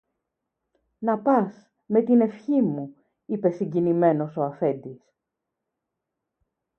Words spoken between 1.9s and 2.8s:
την ευχή